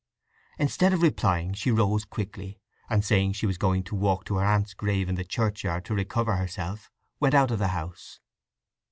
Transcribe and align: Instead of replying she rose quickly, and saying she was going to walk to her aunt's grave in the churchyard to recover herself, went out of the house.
Instead 0.57 0.93
of 0.93 1.03
replying 1.03 1.53
she 1.53 1.69
rose 1.69 2.05
quickly, 2.05 2.59
and 2.89 3.05
saying 3.05 3.31
she 3.33 3.45
was 3.45 3.59
going 3.59 3.83
to 3.83 3.93
walk 3.93 4.25
to 4.25 4.37
her 4.37 4.43
aunt's 4.43 4.73
grave 4.73 5.07
in 5.07 5.13
the 5.13 5.23
churchyard 5.23 5.85
to 5.85 5.93
recover 5.93 6.37
herself, 6.37 6.89
went 7.19 7.35
out 7.35 7.51
of 7.51 7.59
the 7.59 7.67
house. 7.67 8.19